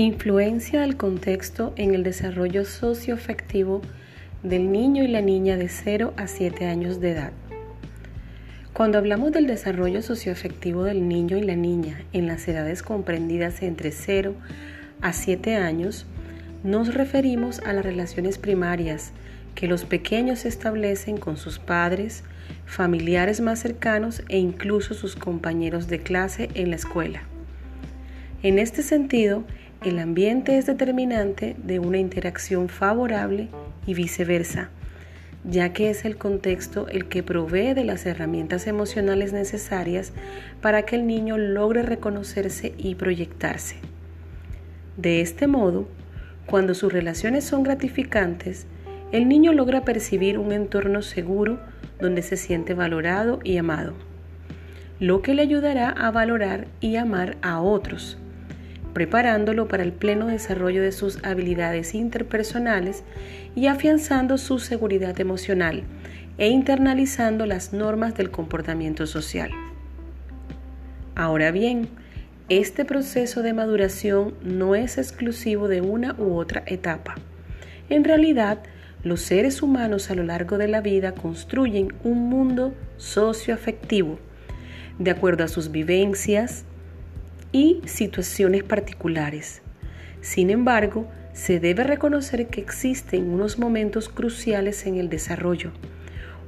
[0.00, 3.82] Influencia del contexto en el desarrollo socioafectivo
[4.44, 7.32] del niño y la niña de 0 a 7 años de edad.
[8.72, 13.90] Cuando hablamos del desarrollo socioafectivo del niño y la niña en las edades comprendidas entre
[13.90, 14.36] 0
[15.00, 16.06] a 7 años,
[16.62, 19.10] nos referimos a las relaciones primarias
[19.56, 22.22] que los pequeños establecen con sus padres,
[22.66, 27.22] familiares más cercanos e incluso sus compañeros de clase en la escuela.
[28.44, 29.42] En este sentido,
[29.84, 33.48] el ambiente es determinante de una interacción favorable
[33.86, 34.70] y viceversa,
[35.44, 40.12] ya que es el contexto el que provee de las herramientas emocionales necesarias
[40.60, 43.76] para que el niño logre reconocerse y proyectarse.
[44.96, 45.88] De este modo,
[46.46, 48.66] cuando sus relaciones son gratificantes,
[49.12, 51.60] el niño logra percibir un entorno seguro
[52.00, 53.94] donde se siente valorado y amado,
[54.98, 58.18] lo que le ayudará a valorar y amar a otros
[58.98, 63.04] preparándolo para el pleno desarrollo de sus habilidades interpersonales
[63.54, 65.84] y afianzando su seguridad emocional
[66.36, 69.52] e internalizando las normas del comportamiento social.
[71.14, 71.88] Ahora bien,
[72.48, 77.14] este proceso de maduración no es exclusivo de una u otra etapa.
[77.90, 78.58] En realidad,
[79.04, 84.18] los seres humanos a lo largo de la vida construyen un mundo socioafectivo,
[84.98, 86.64] de acuerdo a sus vivencias,
[87.52, 89.62] y situaciones particulares.
[90.20, 95.70] Sin embargo, se debe reconocer que existen unos momentos cruciales en el desarrollo.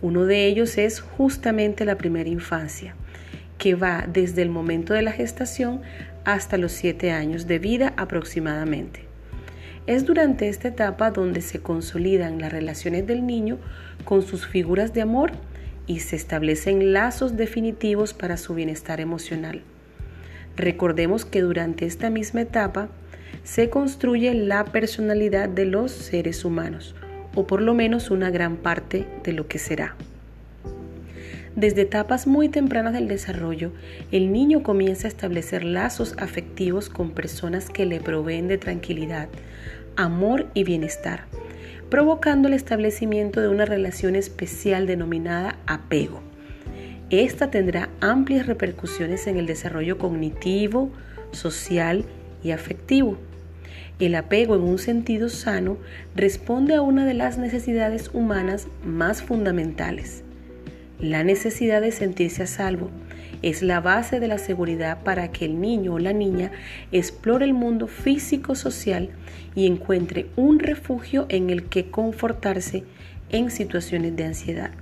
[0.00, 2.94] Uno de ellos es justamente la primera infancia,
[3.58, 5.82] que va desde el momento de la gestación
[6.24, 9.04] hasta los siete años de vida aproximadamente.
[9.86, 13.58] Es durante esta etapa donde se consolidan las relaciones del niño
[14.04, 15.32] con sus figuras de amor
[15.86, 19.62] y se establecen lazos definitivos para su bienestar emocional.
[20.58, 22.88] Recordemos que durante esta misma etapa
[23.44, 26.96] se construye la personalidad de los seres humanos,
[27.36, 29.94] o por lo menos una gran parte de lo que será.
[31.54, 33.72] Desde etapas muy tempranas del desarrollo,
[34.10, 39.28] el niño comienza a establecer lazos afectivos con personas que le proveen de tranquilidad,
[39.96, 41.24] amor y bienestar,
[41.88, 46.20] provocando el establecimiento de una relación especial denominada apego.
[47.10, 50.90] Esta tendrá amplias repercusiones en el desarrollo cognitivo,
[51.32, 52.04] social
[52.44, 53.16] y afectivo.
[53.98, 55.78] El apego en un sentido sano
[56.14, 60.22] responde a una de las necesidades humanas más fundamentales.
[61.00, 62.90] La necesidad de sentirse a salvo
[63.40, 66.50] es la base de la seguridad para que el niño o la niña
[66.92, 69.08] explore el mundo físico-social
[69.54, 72.84] y encuentre un refugio en el que confortarse
[73.30, 74.72] en situaciones de ansiedad,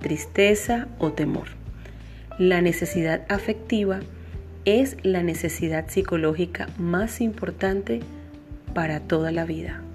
[0.00, 1.55] tristeza o temor.
[2.38, 4.00] La necesidad afectiva
[4.66, 8.00] es la necesidad psicológica más importante
[8.74, 9.85] para toda la vida.